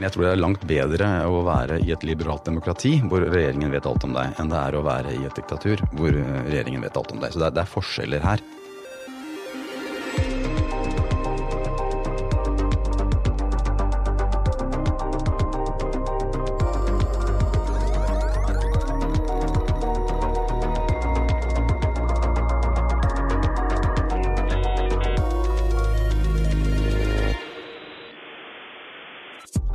[0.00, 3.84] Jeg tror det er langt bedre å være i et liberalt demokrati hvor regjeringen vet
[3.88, 7.12] alt om deg, enn det er å være i et diktatur hvor regjeringen vet alt
[7.12, 7.34] om deg.
[7.34, 8.44] Så det er, det er forskjeller her.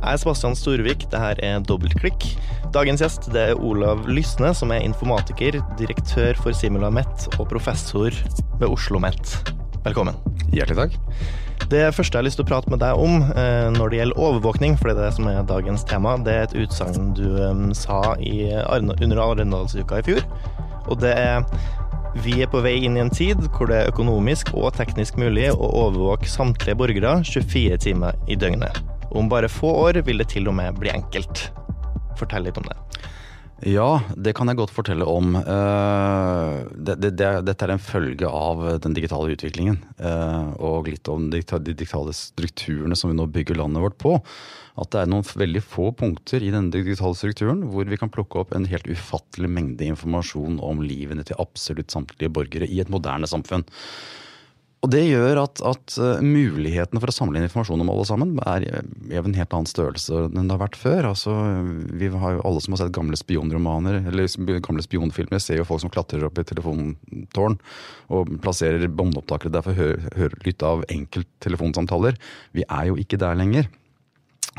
[0.06, 2.22] Jeg er Sebastian Storvik, det her er Dobbeltklikk.
[2.70, 8.14] Dagens gjest det er Olav Lysne, som er informatiker, direktør for Simula Met og professor
[8.60, 9.34] ved Oslo Met.
[9.82, 10.14] Velkommen.
[10.54, 10.94] Hjertelig takk.
[11.74, 14.22] Det første jeg har lyst til å prate med deg om eh, når det gjelder
[14.28, 17.66] overvåkning, for det er det som er dagens tema, det er et utsagn du eh,
[17.74, 18.46] sa i,
[18.78, 20.22] under Arendalsuka i fjor.
[20.86, 21.42] Og det er
[22.22, 25.50] vi er på vei inn i en tid hvor det er økonomisk og teknisk mulig
[25.50, 28.95] å overvåke samtlige borgere 24 timer i døgnet.
[29.10, 31.48] Om bare få år vil det til og med bli enkelt.
[32.18, 32.76] Fortell litt om det.
[33.64, 35.32] Ja, det kan jeg godt fortelle om.
[35.32, 39.78] Det, det, det, dette er en følge av den digitale utviklingen.
[40.60, 44.18] Og litt om de digitale strukturene som vi nå bygger landet vårt på.
[44.76, 48.42] At det er noen veldig få punkter i denne digitale strukturen hvor vi kan plukke
[48.42, 53.28] opp en helt ufattelig mengde informasjon om livene til absolutt samtlige borgere i et moderne
[53.30, 53.64] samfunn.
[54.84, 58.66] Og Det gjør at, at mulighetene for å samle inn informasjon om alle sammen er
[59.18, 61.08] av en helt annen størrelse enn det har vært før.
[61.10, 61.32] Altså,
[61.96, 64.28] vi har jo Alle som har sett gamle spionromaner eller
[64.62, 67.58] gamle spionfilmer, ser jo folk som klatrer opp i telefontårn
[68.14, 72.20] og plasserer båndopptakere der for å høre, høre lytte av enkelttelefonsamtaler.
[72.54, 73.72] Vi er jo ikke der lenger.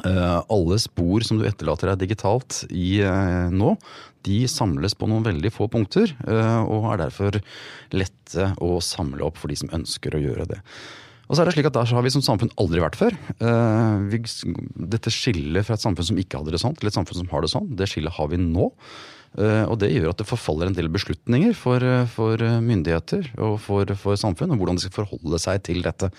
[0.05, 3.73] Uh, alle spor som du etterlater deg digitalt i uh, nå,
[4.27, 7.39] de samles på noen veldig få punkter, uh, og er derfor
[7.97, 10.61] lette å samle opp for de som ønsker å gjøre det.
[11.27, 13.15] Og så er det slik at Der har vi som samfunn aldri vært før.
[13.43, 17.43] Dette skillet fra et samfunn som ikke hadde det sånn, til et samfunn som har
[17.43, 18.69] det sånn, det skillet har vi nå.
[19.35, 24.17] Og Det gjør at det forfaller en del beslutninger for, for myndigheter og for, for
[24.17, 26.09] samfunn, og hvordan de skal forholde seg til dette.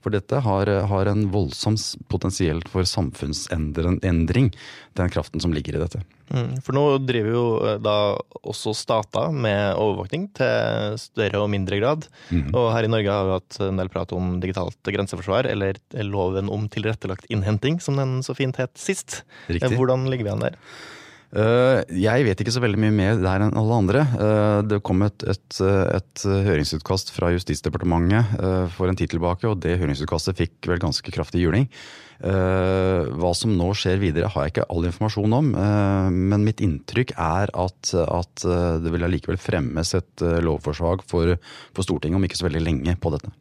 [0.00, 1.76] For dette har, har en voldsom
[2.08, 4.48] potensielt for samfunnsendring,
[4.96, 6.00] den kraften som ligger i dette.
[6.30, 7.44] Mm, for nå driver jo
[7.82, 7.94] da
[8.46, 12.06] også stater med overvåkning til større og mindre grad.
[12.30, 12.48] Mm.
[12.54, 16.48] Og her i Norge har vi hatt en del prat om digitalt grenseforsvar, eller loven
[16.52, 19.20] om tilrettelagt innhenting, som den så fint het sist.
[19.50, 19.74] Riktig.
[19.76, 20.58] Hvordan ligger vi an der?
[21.30, 24.02] Uh, jeg vet ikke så veldig mye mer der enn alle andre.
[24.18, 28.34] Uh, det kom et, et, et høringsutkast fra Justisdepartementet
[28.74, 31.68] for en tid tilbake, og det høringsutkastet fikk vel ganske kraftig juling.
[32.20, 35.46] Hva som nå skjer videre har jeg ikke all informasjon om,
[36.12, 38.44] men mitt inntrykk er at, at
[38.84, 41.38] det vil allikevel fremmes et lovforslag for,
[41.72, 43.32] for Stortinget om ikke så veldig lenge på dette.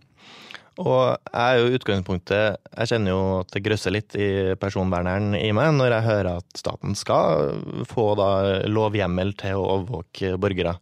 [0.80, 4.30] Og jeg er jo utgangspunktet Jeg kjenner jo at det grøsser litt i
[4.60, 7.58] personverneren i meg når jeg hører at staten skal
[7.90, 8.30] få da
[8.70, 10.78] lovhjemmel til å overvåke borgere.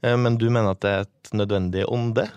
[0.00, 2.28] Men du mener at det er et nødvendig onde?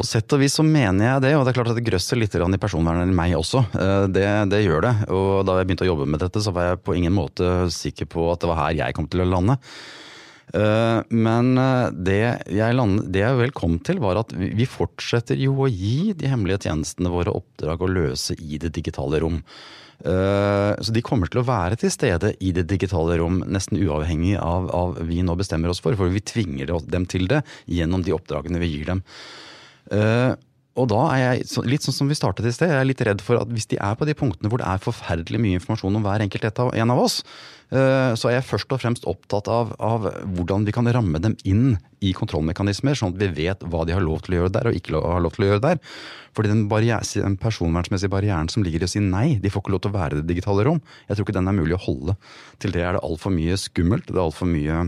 [0.00, 2.16] På sett og vis så mener jeg det, og det er klart at det grøsser
[2.16, 3.66] litt i personvernet i meg også.
[4.08, 4.92] Det, det, gjør det.
[5.12, 8.08] Og da jeg begynte å jobbe med dette, så var jeg på ingen måte sikker
[8.08, 9.58] på at det var her jeg kom til å lande.
[10.52, 11.50] Men
[12.04, 12.18] det
[12.50, 16.30] jeg, land, det jeg vel kom til, var at vi fortsetter jo å gi de
[16.30, 19.38] hemmelige tjenestene våre oppdrag å løse i det digitale rom.
[20.00, 24.70] Så de kommer til å være til stede i det digitale rom, nesten uavhengig av,
[24.72, 25.94] hva vi nå bestemmer oss for.
[25.98, 29.04] For vi tvinger dem til det gjennom de oppdragene vi gir dem.
[30.78, 33.22] Og da er jeg, litt sånn som vi startet i sted, jeg er litt redd
[33.24, 36.04] for at hvis de er på de punktene hvor det er forferdelig mye informasjon om
[36.06, 37.20] hver enkelt en av oss,
[37.70, 41.76] så er jeg først og fremst opptatt av, av, hvordan vi kan ramme dem inn
[42.02, 44.78] i kontrollmekanismer, sånn at vi vet hva de har lov til å gjøre der og
[44.78, 45.82] ikke har lov til å gjøre der.
[46.34, 49.84] Fordi den, den personvernsmessige barrieren som ligger i å si nei, de får ikke lov
[49.84, 52.16] til å være i det digitale rom, jeg tror ikke den er mulig å holde.
[52.62, 54.82] Til det er det altfor mye skummelt, det er altfor mye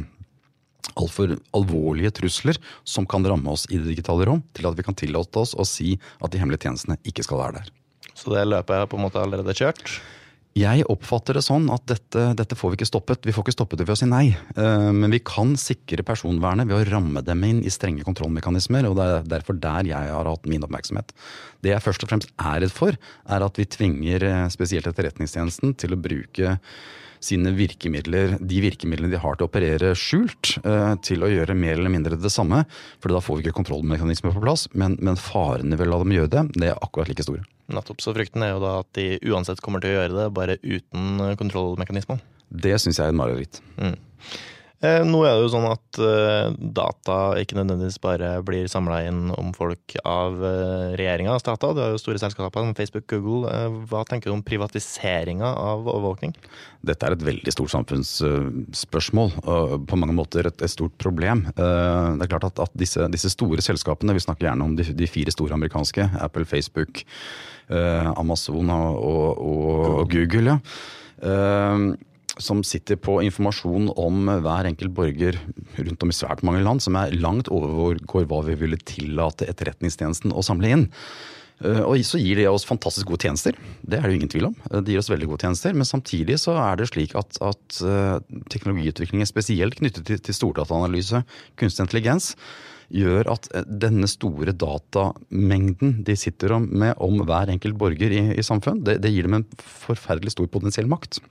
[0.98, 4.98] altfor alvorlige trusler som kan ramme oss i det digitale rom, til at vi kan
[4.98, 7.70] tillate oss å si at de hemmelige tjenestene ikke skal være der.
[8.14, 10.00] Så det løpet er på en måte allerede kjørt?
[10.58, 13.24] Jeg oppfatter det sånn at dette, dette, får vi ikke stoppet.
[13.24, 14.24] Vi får ikke stoppet det ved å si nei.
[14.52, 18.84] Men vi kan sikre personvernet ved å ramme dem inn i strenge kontrollmekanismer.
[18.90, 21.14] og Det er derfor der jeg har hatt min oppmerksomhet.
[21.64, 22.98] Det jeg først og fremst er redd for,
[23.32, 26.58] er at vi tvinger spesielt Etterretningstjenesten til å bruke
[27.22, 30.56] sine virkemidler, de virkemidlene de har til å operere skjult,
[31.06, 32.64] til å gjøre mer eller mindre det samme.
[33.00, 34.66] For da får vi ikke kontrollmekanismer på plass.
[34.76, 37.46] Men, men farene ved å la dem gjøre det, det er akkurat like store.
[37.76, 38.02] Nettopp.
[38.04, 41.36] Så frykten er jo da at de uansett kommer til å gjøre det, bare uten
[41.40, 42.24] kontrollmekanismene.
[42.52, 43.62] Det syns jeg er et mareritt.
[43.80, 43.96] Mm.
[44.82, 49.28] Eh, nå er det jo sånn at eh, data ikke nødvendigvis bare blir samla inn
[49.30, 51.76] om folk av eh, regjeringa og stater.
[51.76, 53.46] Du har jo store selskaper som Facebook, Google.
[53.46, 56.34] Eh, hva tenker du om privatiseringa av overvåkning?
[56.82, 61.46] Dette er et veldig stort samfunnsspørsmål, og på mange måter et, et stort problem.
[61.54, 65.06] Det er klart at, at disse, disse, store selskapene, vi snakker gjerne om de, de
[65.06, 67.04] fire store amerikanske, Apple, Facebook,
[67.70, 70.58] Amazon og, og, og Google,
[71.22, 71.92] ja
[72.40, 75.36] som sitter på informasjon om hver enkelt borger
[75.76, 78.00] rundt om i svært mange land, som er langt overgår
[78.30, 80.86] hva vi ville tillate Etterretningstjenesten å samle inn.
[81.62, 84.48] Eh, og så gir det oss fantastisk gode tjenester, det er det jo ingen tvil
[84.50, 84.56] om.
[84.72, 88.18] De gir oss veldig gode tjenester, Men samtidig så er det slik at, at eh,
[88.50, 91.22] teknologiutviklingen, spesielt knyttet til, til stordataanalyse,
[91.60, 92.32] kunstig intelligens,
[92.92, 98.82] gjør at denne store datamengden de sitter med om hver enkelt borger i, i samfunn,
[98.84, 101.22] det, det gir dem en forferdelig stor potensiell makt.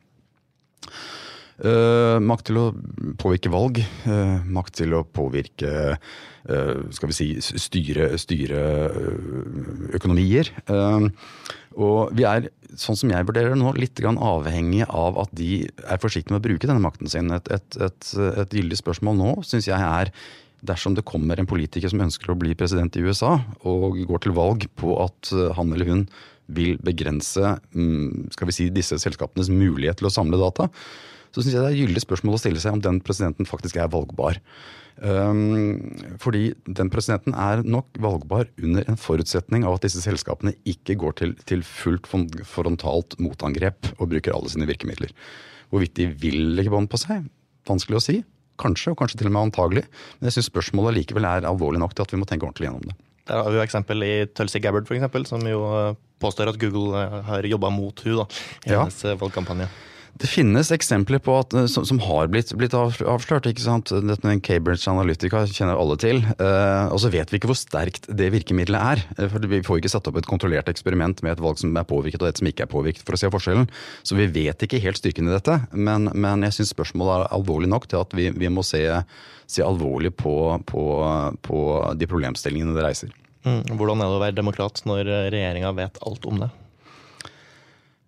[1.61, 2.67] Uh, makt til å
[3.21, 3.83] påvirke valg.
[4.07, 8.63] Uh, makt til å påvirke uh, skal vi si, styre, styre
[9.99, 10.49] økonomier.
[11.77, 16.01] og vi er, sånn som jeg vurderer det nå, litt avhengig av at de er
[16.01, 17.29] forsiktige med å bruke denne makten sin.
[17.35, 20.09] Et, et, et, et gyldig spørsmål nå syns jeg er
[20.65, 23.37] dersom det kommer en politiker som ønsker å bli president i USA,
[23.67, 26.03] og går til valg på at han eller hun
[26.51, 30.67] vil begrense mm, skal vi si, disse selskapenes mulighet til å samle data,
[31.31, 33.77] så syns jeg det er et gyldig spørsmål å stille seg om den presidenten faktisk
[33.79, 34.39] er valgbar.
[35.01, 40.97] Um, fordi den presidenten er nok valgbar under en forutsetning av at disse selskapene ikke
[40.99, 42.09] går til, til fullt
[42.45, 45.15] frontalt motangrep og bruker alle sine virkemidler.
[45.71, 47.23] Hvorvidt de vil legge bånd på seg,
[47.69, 48.19] vanskelig å si.
[48.61, 49.85] Kanskje, og kanskje til og med antagelig.
[50.19, 52.85] Men jeg syns spørsmålet likevel er alvorlig nok til at vi må tenke ordentlig gjennom
[52.87, 52.97] det.
[53.29, 56.59] Der har vi jo eksempel i Tulsi Gabbard, for eksempel, som jo eh, påstår at
[56.61, 58.27] Google eh, har jobba mot hun da,
[58.65, 59.17] i hennes ja.
[59.21, 59.69] valgkampanje.
[60.19, 63.47] Det finnes eksempler på at, eh, som, som har blitt, blitt, avslørt.
[63.49, 63.93] ikke sant?
[64.05, 66.21] Dette Cambridge Analytica kjenner alle til.
[66.35, 69.03] Eh, og så vet vi ikke hvor sterkt det virkemidlet er.
[69.17, 71.87] Eh, for Vi får ikke satt opp et kontrollert eksperiment med et valg som er
[71.87, 73.69] påvirket og et som ikke er påvirket, for å se forskjellen.
[74.05, 75.57] Så vi vet ikke helt styrken i dette.
[75.73, 78.83] Men, men jeg syns spørsmålet er alvorlig nok til at vi, vi må se,
[79.49, 80.35] se alvorlig på,
[80.69, 80.85] på,
[81.47, 81.65] på,
[81.97, 83.17] de problemstillingene det reiser.
[83.41, 83.63] Mm.
[83.73, 86.51] Hvordan er det å være demokrat når regjeringa vet alt om det?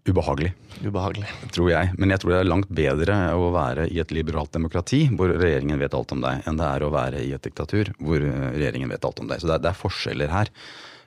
[0.04, 0.52] Ubehagelig.
[0.84, 1.30] Ubehagelig.
[1.56, 1.92] Tror jeg.
[1.96, 5.80] Men jeg tror det er langt bedre å være i et liberalt demokrati hvor regjeringen
[5.80, 9.08] vet alt om deg, enn det er å være i et diktatur hvor regjeringen vet
[9.08, 9.40] alt om deg.
[9.40, 10.52] Så det er, det er forskjeller her.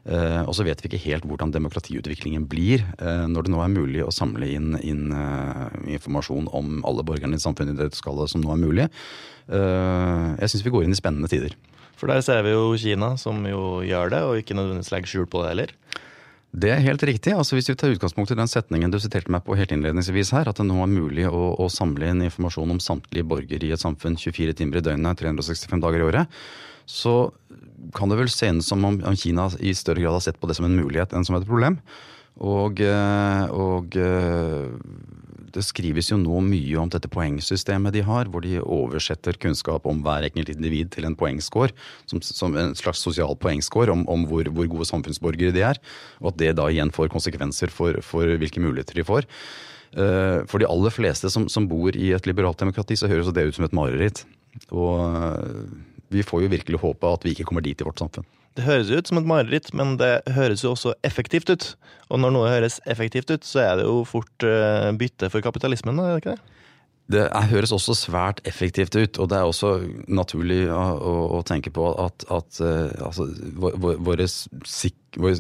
[0.06, 3.72] Uh, og så vet vi ikke helt hvordan demokratiutviklingen blir uh, når det nå er
[3.72, 8.30] mulig å samle inn, inn uh, informasjon om alle borgerne i samfunnet i det skallet
[8.30, 8.86] som nå er mulig.
[9.46, 11.52] jeg syns vi går inn i spennende tider.
[11.98, 15.28] For der ser vi jo Kina, som jo gjør det, og ikke nødvendigvis legger skjul
[15.30, 15.74] på det heller.
[16.56, 17.34] Det er helt riktig.
[17.36, 20.48] altså Hvis vi tar utgangspunkt i den setningen du siterte meg på helt innledningsvis her,
[20.48, 23.82] at det nå er mulig å, å samle inn informasjon om samtlige borgere i et
[23.82, 26.38] samfunn 24 timer i døgnet, 365 dager i året,
[26.88, 27.28] så
[27.96, 30.56] kan det vel se ut som om Kina i større grad har sett på det
[30.56, 31.76] som en mulighet enn som et problem.
[32.36, 34.72] Og, eh, og eh,
[35.56, 40.02] det skrives jo nå mye om dette poengsystemet de har, hvor de oversetter kunnskap om
[40.04, 41.74] hver enkelt individ til en poengscore,
[42.10, 45.80] som, som en slags sosial poengscore om, om hvor, hvor, gode samfunnsborgere de er.
[46.20, 49.28] Og at det da igjen får konsekvenser for, for hvilke muligheter de får.
[49.96, 53.48] Eh, for de aller fleste som, som bor i et liberalt demokrati, så høres det
[53.48, 54.26] ut som et mareritt.
[54.70, 55.00] Og
[56.12, 58.26] vi får jo virkelig håpe at vi ikke kommer dit i vårt samfunn.
[58.56, 61.70] Det høres ut som et mareritt, men det høres jo også effektivt ut.
[62.08, 66.00] Og når noe høres effektivt ut, så er det jo fort uh, bytte for kapitalismen,
[66.00, 66.52] er det ikke det?
[67.06, 67.22] Det
[67.52, 69.68] høres også svært effektivt ut, og det er også
[70.10, 73.28] naturlig å, å, å tenke på at, at uh, altså,
[73.60, 74.24] vår, vår, vår,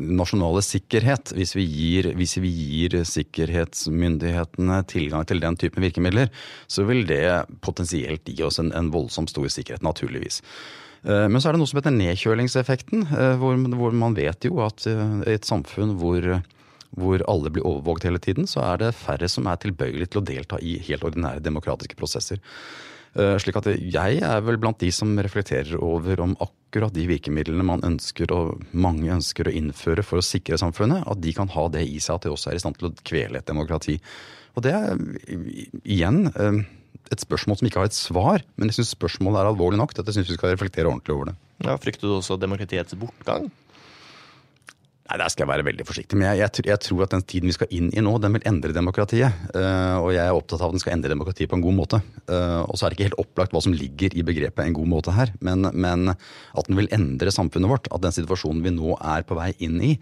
[0.04, 6.30] nasjonale sikkerhet, hvis vi, gir, hvis vi, gir, sikkerhetsmyndighetene tilgang til den typen virkemidler,
[6.70, 7.24] så vil det
[7.66, 10.44] potensielt gi oss en, en voldsomt stor sikkerhet, naturligvis.
[11.06, 14.58] Eh, men så er det noe som heter nedkjølingseffekten, eh, hvor, hvor man vet jo
[14.64, 16.26] at eh, i et samfunn hvor,
[16.98, 20.26] hvor alle blir overvåket hele tiden, så er det færre som er tilbøyelige til å
[20.26, 22.42] delta i helt ordinære demokratiske prosesser.
[23.16, 27.80] Slik at jeg er vel blant de som reflekterer over om akkurat de virkemidlene man
[27.86, 31.86] ønsker og mange ønsker å innføre for å sikre samfunnet, at de kan ha det
[31.88, 33.96] i seg at de også er i stand til å kvele et demokrati.
[34.52, 35.00] Og det er
[35.80, 36.26] igjen
[37.12, 40.02] et spørsmål som ikke har et svar, men jeg syns spørsmålet er alvorlig nok til
[40.02, 41.36] at jeg syns vi skal reflektere ordentlig over det.
[41.64, 43.48] Ja, Frykter du også demokratiets bortgang?
[45.06, 46.18] Nei, Der skal jeg være veldig forsiktig.
[46.18, 48.46] Men jeg, jeg, jeg, tror at den tiden vi skal inn i nå, den vil
[48.48, 49.44] endre demokratiet.
[49.54, 52.00] Uh, og jeg er opptatt av at den skal endre demokratiet på en god måte.
[52.26, 54.90] Uh, og så er det ikke helt opplagt hva som ligger i begrepet en god
[54.90, 55.30] måte her.
[55.46, 57.90] Men, men, at den vil endre samfunnet vårt.
[57.94, 59.92] At den situasjonen vi nå er på vei inn i,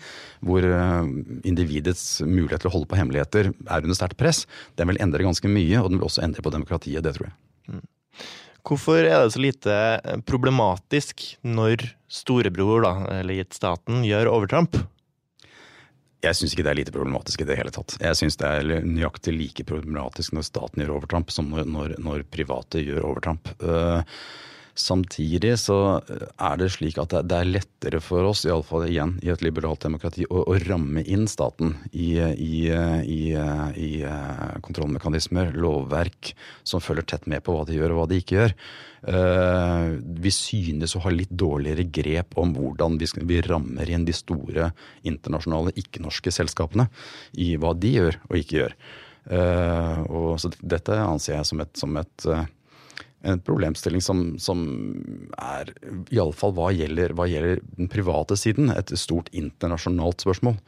[0.45, 1.05] hvor uh,
[1.45, 4.47] individets mulighet til å holde på hemmeligheter er under sterkt press,
[4.81, 5.83] den vil endre ganske mye.
[5.83, 7.05] Og den vil også endre på demokratiet.
[7.05, 7.37] Det tror jeg.
[7.75, 7.85] Mm.
[8.65, 9.79] Hvorfor er det så lite
[10.25, 14.81] problematisk når storebror, da, eller gitt staten, gjør overtramp?
[16.25, 17.97] Jeg syns ikke det er lite problematisk i det hele tatt.
[18.01, 22.25] Jeg syns det er nøyaktig like problematisk når staten gjør overtramp som når, når, når
[22.33, 23.53] private gjør overtramp.
[23.61, 24.01] Uh,
[24.75, 29.43] Samtidig så er det slik at det er lettere for oss, iallfall igjen i et
[29.45, 33.21] liberalt demokrati, å, å ramme inn staten i, i, i,
[33.79, 33.91] i,
[34.67, 36.33] kontrollmekanismer, lovverk,
[36.67, 38.57] som følger tett med på hva de gjør og hva de ikke gjør.
[40.27, 44.73] Vi synes å ha litt dårligere grep om hvordan vi, vi rammer inn de store
[45.07, 46.89] internasjonale ikke-norske selskapene
[47.39, 48.77] i hva de gjør og ikke gjør.
[50.11, 52.29] Og så dette anser jeg som et, som et
[53.25, 54.65] en problemstilling som, som
[55.41, 55.73] er,
[56.15, 60.59] iallfall hva gjelder, hva gjelder den private siden, et stort internasjonalt spørsmål.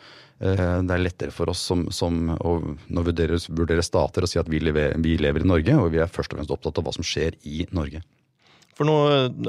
[0.41, 2.59] Det er lettere for oss som, som å,
[2.93, 6.13] vurderer, vurderer stater å si at vi lever, vi lever i Norge, og vi er
[6.13, 8.03] først og fremst opptatt av hva som skjer i Norge.
[8.76, 8.95] For nå,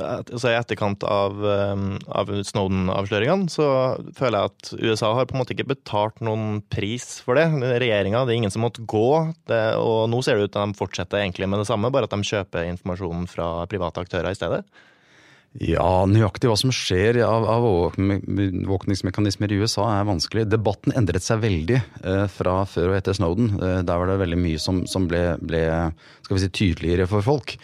[0.07, 3.67] altså I etterkant av, um, av Snowden-avsløringene så
[4.15, 7.50] føler jeg at USA har på en måte ikke betalt noen pris for det.
[7.84, 9.10] Regjeringa, det er ingen som måtte gå.
[9.51, 12.07] Det, og nå ser det ut til at de fortsetter egentlig med det samme, bare
[12.07, 14.63] at de kjøper informasjonen fra private aktører i stedet.
[15.57, 20.46] Ja, nøyaktig hva som skjer av, overvåkningsmekanismer i USA er vanskelig.
[20.51, 23.55] Debatten endret seg veldig eh, fra før og etter Snowden.
[23.57, 25.63] Eh, der var det veldig mye som, som ble, ble
[26.29, 27.57] si, tydeligere for folk.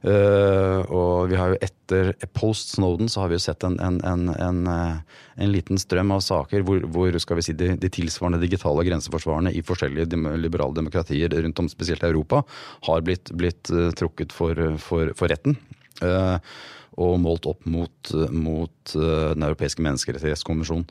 [0.00, 3.98] Uh, og vi har jo etter post Snowden så har vi jo sett en, en,
[4.08, 8.40] en, en uh, liten strøm av saker hvor, hvor skal vi si, de, de, tilsvarende
[8.40, 12.40] digitale grenseforsvarerne i forskjellige liberale demokratier rundt om, spesielt Europa,
[12.88, 15.58] har blitt, blitt uh, trukket for, for, for retten.
[16.00, 20.88] Og målt opp mot, mot Den europeiske menneskerettighetskommisjonen.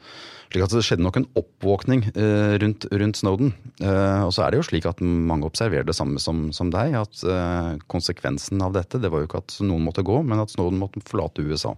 [0.49, 3.51] Slik at det skjedde nok en oppvåkning eh, rundt, rundt, Snowden.
[3.85, 6.95] Eh, og så er det jo slik at mange observerer det samme som, som deg.
[6.97, 10.55] At eh, konsekvensen av dette det var jo ikke at noen måtte gå, men at
[10.55, 11.75] Snowden måtte forlate USA.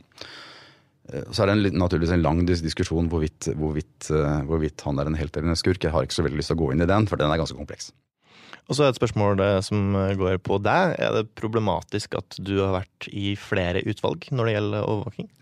[1.12, 4.08] Så er det en, naturligvis en lang diskusjon hvorvidt, hvorvidt,
[4.48, 5.82] hvorvidt, han er en helt eller en skurk.
[5.84, 7.42] Jeg har ikke så veldig lyst til å gå inn i den, for den er
[7.42, 7.90] ganske kompleks.
[8.72, 10.96] Og så er et spørsmål som går på deg.
[10.96, 15.28] Er det problematisk at du har vært i flere utvalg når det gjelder overvåking?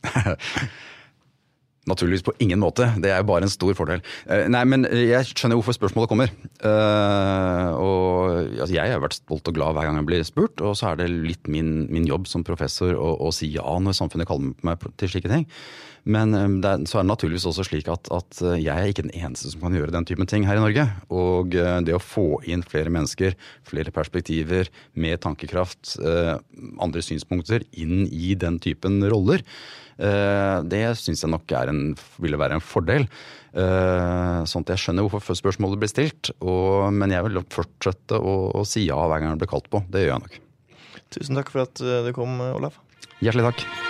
[1.90, 2.90] Naturligvis på ingen måte.
[3.02, 4.02] Det er jo bare en stor fordel.
[4.30, 6.34] Eh, nei, men jeg skjønner hvorfor spørsmålet kommer.
[6.62, 10.76] Uh, og altså, Jeg har vært stolt og glad hver gang jeg blir spurt, og
[10.78, 14.30] så er det litt min, min jobb som professor å, å, si ja når samfunnet
[14.30, 15.48] kaller meg til slike ting.
[16.06, 16.32] Men
[16.64, 19.52] det er, så er det naturligvis også slik at, at, jeg er ikke den eneste
[19.52, 20.86] som kan gjøre den typen ting her i Norge.
[21.12, 23.36] Og uh, det å få inn flere mennesker,
[23.68, 25.98] flere perspektiver, med tankekraft,
[26.82, 29.44] andre synspunkter inn i den typen roller,
[30.00, 31.84] Eh, det syns jeg nok en,
[32.24, 33.08] ville være en fordel.
[33.52, 36.32] Eh, sånn at jeg skjønner hvorfor spørsmålet blir stilt.
[36.40, 39.84] Og, men jeg vil fortsette å, å si ja hver gang det blir kalt på.
[39.92, 40.42] Det gjør jeg nok.
[41.10, 42.80] Tusen takk for at eh, du kom, Olaf.
[43.20, 43.89] Hjertelig takk.